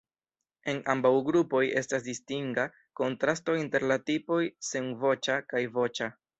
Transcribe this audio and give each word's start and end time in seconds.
En 0.71 0.79
ambaŭ 0.93 1.11
grupoj 1.27 1.61
estas 1.81 2.07
distinga 2.07 2.65
kontrasto 3.03 3.59
inter 3.61 3.87
la 3.95 4.01
tipoj 4.09 4.41
senvoĉa 4.73 5.41
kaj 5.55 5.67
voĉa. 5.81 6.13